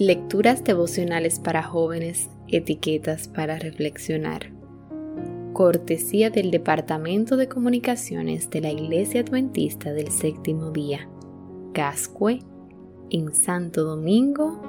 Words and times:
Lecturas 0.00 0.64
devocionales 0.64 1.38
para 1.38 1.62
jóvenes, 1.62 2.30
etiquetas 2.48 3.28
para 3.28 3.58
reflexionar. 3.58 4.50
Cortesía 5.52 6.30
del 6.30 6.50
Departamento 6.50 7.36
de 7.36 7.50
Comunicaciones 7.50 8.48
de 8.48 8.62
la 8.62 8.70
Iglesia 8.70 9.20
Adventista 9.20 9.92
del 9.92 10.10
Séptimo 10.10 10.70
Día, 10.70 11.06
Cascue, 11.74 12.38
en 13.10 13.34
Santo 13.34 13.84
Domingo, 13.84 14.62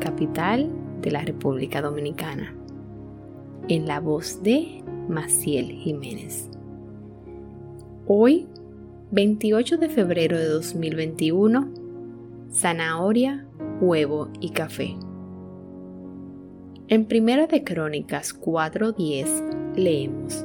capital 0.00 0.68
de 1.00 1.12
la 1.12 1.20
República 1.20 1.80
Dominicana. 1.80 2.52
En 3.68 3.86
la 3.86 4.00
voz 4.00 4.42
de 4.42 4.82
Maciel 5.08 5.66
Jiménez. 5.70 6.50
Hoy, 8.08 8.48
28 9.12 9.76
de 9.76 9.88
febrero 9.88 10.36
de 10.36 10.46
2021, 10.46 11.72
zanahoria 12.50 13.46
huevo 13.80 14.28
y 14.40 14.50
café. 14.50 14.96
En 16.88 17.06
Primera 17.06 17.46
de 17.46 17.64
Crónicas 17.64 18.38
4:10 18.38 19.76
leemos: 19.76 20.44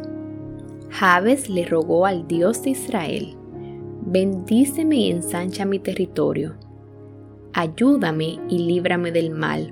Jabes 0.90 1.50
le 1.50 1.66
rogó 1.66 2.06
al 2.06 2.28
Dios 2.28 2.64
de 2.64 2.70
Israel: 2.72 3.36
Bendíceme 4.06 4.96
y 4.96 5.12
ensancha 5.12 5.66
mi 5.66 5.80
territorio. 5.80 6.56
Ayúdame 7.54 8.40
y 8.50 8.60
líbrame 8.60 9.12
del 9.12 9.32
mal, 9.32 9.72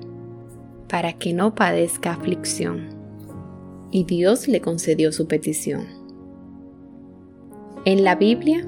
para 0.89 1.13
que 1.13 1.33
no 1.33 1.55
padezca 1.55 2.13
aflicción. 2.13 2.89
Y 3.91 4.03
Dios 4.03 4.47
le 4.47 4.59
concedió 4.59 5.11
su 5.11 5.27
petición. 5.27 5.85
En 7.85 8.03
la 8.03 8.15
Biblia 8.15 8.67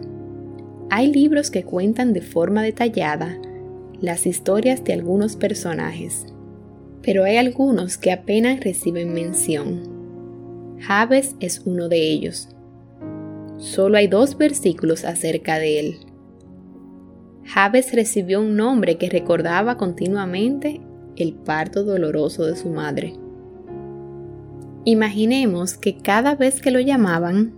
hay 0.89 1.11
libros 1.11 1.51
que 1.51 1.63
cuentan 1.63 2.13
de 2.13 2.21
forma 2.21 2.61
detallada 2.61 3.37
las 4.01 4.27
historias 4.27 4.83
de 4.83 4.93
algunos 4.93 5.35
personajes, 5.35 6.25
pero 7.01 7.23
hay 7.23 7.37
algunos 7.37 7.97
que 7.97 8.11
apenas 8.11 8.59
reciben 8.59 9.13
mención. 9.13 10.77
Jabes 10.79 11.35
es 11.39 11.61
uno 11.65 11.89
de 11.89 12.11
ellos. 12.11 12.49
Solo 13.57 13.97
hay 13.97 14.07
dos 14.07 14.37
versículos 14.37 15.03
acerca 15.03 15.57
de 15.57 15.79
él. 15.79 15.97
Jabes 17.43 17.93
recibió 17.93 18.41
un 18.41 18.55
nombre 18.55 18.97
que 18.97 19.09
recordaba 19.09 19.77
continuamente 19.77 20.81
el 21.15 21.33
parto 21.33 21.83
doloroso 21.83 22.45
de 22.45 22.55
su 22.55 22.69
madre. 22.69 23.15
Imaginemos 24.85 25.75
que 25.75 25.97
cada 25.97 26.35
vez 26.35 26.61
que 26.61 26.71
lo 26.71 26.79
llamaban, 26.79 27.53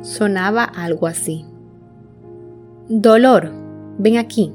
sonaba 0.00 0.64
algo 0.64 1.06
así. 1.06 1.44
Dolor, 2.88 3.52
ven 3.98 4.16
aquí 4.16 4.52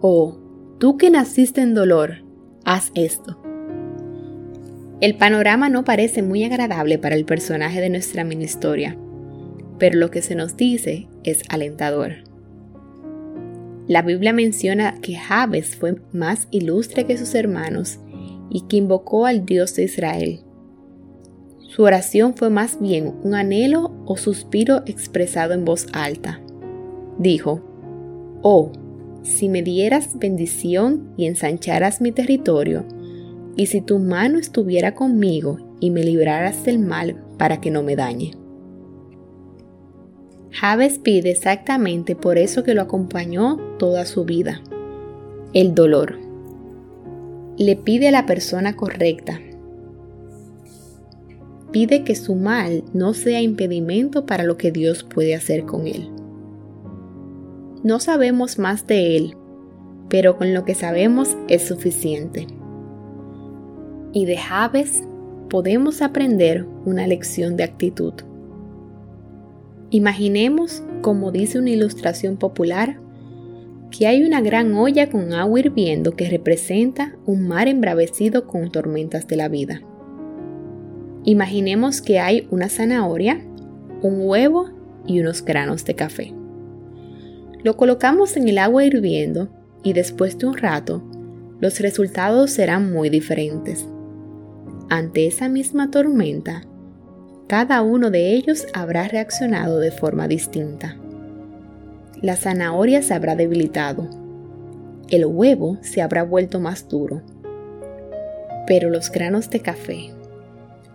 o 0.00 0.38
tú 0.78 0.96
que 0.96 1.10
naciste 1.10 1.60
en 1.60 1.74
dolor, 1.74 2.24
haz 2.64 2.90
esto. 2.94 3.40
El 5.00 5.16
panorama 5.16 5.68
no 5.68 5.84
parece 5.84 6.22
muy 6.22 6.44
agradable 6.44 6.98
para 6.98 7.14
el 7.14 7.24
personaje 7.24 7.80
de 7.80 7.90
nuestra 7.90 8.24
mini 8.24 8.44
historia, 8.44 8.96
pero 9.78 9.98
lo 9.98 10.10
que 10.10 10.22
se 10.22 10.34
nos 10.34 10.56
dice 10.56 11.08
es 11.24 11.42
alentador. 11.48 12.24
La 13.86 14.00
Biblia 14.00 14.32
menciona 14.32 14.98
que 15.02 15.14
Jabes 15.14 15.76
fue 15.76 15.96
más 16.12 16.48
ilustre 16.50 17.04
que 17.04 17.18
sus 17.18 17.34
hermanos 17.34 17.98
y 18.48 18.62
que 18.62 18.76
invocó 18.76 19.26
al 19.26 19.44
Dios 19.44 19.74
de 19.74 19.84
Israel. 19.84 20.40
Su 21.58 21.82
oración 21.82 22.34
fue 22.34 22.50
más 22.50 22.80
bien 22.80 23.12
un 23.24 23.34
anhelo 23.34 23.92
o 24.06 24.16
suspiro 24.16 24.84
expresado 24.86 25.52
en 25.54 25.64
voz 25.64 25.86
alta. 25.92 26.40
Dijo, 27.18 27.62
Oh, 28.42 28.70
si 29.24 29.48
me 29.48 29.62
dieras 29.62 30.18
bendición 30.18 31.14
y 31.16 31.26
ensancharas 31.26 32.00
mi 32.00 32.12
territorio, 32.12 32.84
y 33.56 33.66
si 33.66 33.80
tu 33.80 33.98
mano 33.98 34.38
estuviera 34.38 34.94
conmigo 34.94 35.58
y 35.80 35.90
me 35.90 36.04
libraras 36.04 36.64
del 36.64 36.78
mal 36.78 37.16
para 37.38 37.60
que 37.60 37.70
no 37.70 37.82
me 37.82 37.96
dañe. 37.96 38.32
Javes 40.50 40.98
pide 40.98 41.30
exactamente 41.30 42.14
por 42.14 42.38
eso 42.38 42.62
que 42.62 42.74
lo 42.74 42.82
acompañó 42.82 43.56
toda 43.78 44.04
su 44.04 44.24
vida, 44.24 44.62
el 45.52 45.74
dolor. 45.74 46.18
Le 47.56 47.76
pide 47.76 48.08
a 48.08 48.12
la 48.12 48.26
persona 48.26 48.76
correcta. 48.76 49.40
Pide 51.72 52.04
que 52.04 52.14
su 52.14 52.36
mal 52.36 52.84
no 52.92 53.14
sea 53.14 53.40
impedimento 53.40 54.26
para 54.26 54.44
lo 54.44 54.56
que 54.56 54.70
Dios 54.70 55.02
puede 55.02 55.34
hacer 55.34 55.64
con 55.64 55.88
él. 55.88 56.13
No 57.84 58.00
sabemos 58.00 58.58
más 58.58 58.86
de 58.86 59.14
Él, 59.14 59.36
pero 60.08 60.38
con 60.38 60.54
lo 60.54 60.64
que 60.64 60.74
sabemos 60.74 61.36
es 61.48 61.68
suficiente. 61.68 62.46
Y 64.14 64.24
de 64.24 64.38
Javes 64.38 65.02
podemos 65.50 66.00
aprender 66.00 66.64
una 66.86 67.06
lección 67.06 67.58
de 67.58 67.64
actitud. 67.64 68.14
Imaginemos, 69.90 70.82
como 71.02 71.30
dice 71.30 71.58
una 71.58 71.68
ilustración 71.68 72.38
popular, 72.38 73.00
que 73.90 74.06
hay 74.06 74.24
una 74.24 74.40
gran 74.40 74.74
olla 74.74 75.10
con 75.10 75.34
agua 75.34 75.60
hirviendo 75.60 76.16
que 76.16 76.30
representa 76.30 77.14
un 77.26 77.46
mar 77.46 77.68
embravecido 77.68 78.46
con 78.46 78.72
tormentas 78.72 79.28
de 79.28 79.36
la 79.36 79.48
vida. 79.48 79.82
Imaginemos 81.24 82.00
que 82.00 82.18
hay 82.18 82.48
una 82.50 82.70
zanahoria, 82.70 83.44
un 84.00 84.26
huevo 84.26 84.70
y 85.06 85.20
unos 85.20 85.44
granos 85.44 85.84
de 85.84 85.94
café. 85.94 86.34
Lo 87.64 87.78
colocamos 87.78 88.36
en 88.36 88.46
el 88.46 88.58
agua 88.58 88.84
hirviendo 88.84 89.48
y 89.82 89.94
después 89.94 90.36
de 90.36 90.44
un 90.44 90.54
rato, 90.54 91.02
los 91.60 91.80
resultados 91.80 92.50
serán 92.50 92.92
muy 92.92 93.08
diferentes. 93.08 93.86
Ante 94.90 95.26
esa 95.26 95.48
misma 95.48 95.90
tormenta, 95.90 96.64
cada 97.48 97.80
uno 97.80 98.10
de 98.10 98.34
ellos 98.34 98.66
habrá 98.74 99.08
reaccionado 99.08 99.80
de 99.80 99.90
forma 99.90 100.28
distinta. 100.28 100.98
La 102.20 102.36
zanahoria 102.36 103.00
se 103.00 103.14
habrá 103.14 103.34
debilitado, 103.34 104.10
el 105.08 105.24
huevo 105.24 105.78
se 105.80 106.02
habrá 106.02 106.22
vuelto 106.22 106.60
más 106.60 106.86
duro, 106.86 107.22
pero 108.66 108.90
los 108.90 109.10
granos 109.10 109.48
de 109.48 109.60
café, 109.60 110.10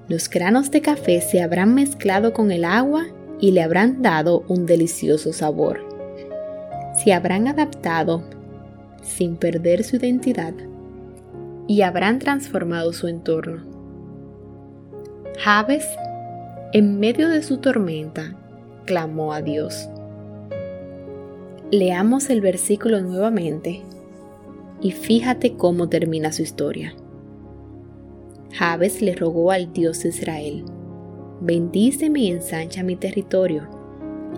los 0.08 0.29
granos 0.29 0.69
de 0.69 0.81
café 0.81 1.19
se 1.22 1.41
habrán 1.41 1.74
mezclado 1.74 2.31
con 2.31 2.52
el 2.52 2.63
agua 2.63 3.08
y 3.40 3.53
le 3.53 3.63
habrán 3.63 4.03
dado 4.03 4.44
un 4.47 4.68
delicioso 4.68 5.34
sabor 5.34 5.88
se 7.03 7.13
habrán 7.13 7.47
adaptado 7.47 8.23
sin 9.01 9.37
perder 9.37 9.83
su 9.83 9.95
identidad 9.95 10.53
y 11.67 11.81
habrán 11.81 12.19
transformado 12.19 12.91
su 12.91 13.07
entorno. 13.07 13.63
Javes, 15.37 15.85
en 16.73 16.99
medio 16.99 17.29
de 17.29 17.41
su 17.41 17.59
tormenta, 17.59 18.35
clamó 18.85 19.31
a 19.31 19.41
Dios. 19.41 19.87
Leamos 21.71 22.29
el 22.29 22.41
versículo 22.41 22.99
nuevamente 22.99 23.81
y 24.81 24.91
fíjate 24.91 25.53
cómo 25.53 25.87
termina 25.87 26.33
su 26.33 26.41
historia. 26.41 26.93
Javes 28.51 29.01
le 29.01 29.16
rogó 29.16 29.51
al 29.51 29.71
Dios 29.71 30.03
de 30.03 30.09
Israel, 30.09 30.66
bendíceme 31.39 32.19
y 32.21 32.31
ensancha 32.31 32.83
mi 32.83 32.97
territorio, 32.97 33.69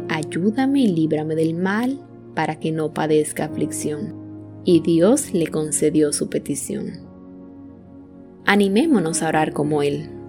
ayúdame 0.09 0.81
y 0.81 0.88
líbrame 0.88 1.33
del 1.35 1.55
mal 1.55 2.10
para 2.36 2.59
que 2.59 2.72
no 2.72 2.94
padezca 2.94 3.46
aflicción. 3.46 4.16
Y 4.64 4.81
Dios 4.81 5.34
le 5.34 5.47
concedió 5.47 6.14
su 6.14 6.30
petición. 6.30 7.08
Animémonos 8.46 9.24
a 9.24 9.30
orar 9.30 9.53
como 9.53 9.81
Él. 9.81 10.21